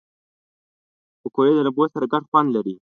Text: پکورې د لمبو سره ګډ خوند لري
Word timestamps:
پکورې 1.21 1.51
د 1.55 1.59
لمبو 1.67 1.83
سره 1.93 2.05
ګډ 2.13 2.23
خوند 2.29 2.49
لري 2.55 2.75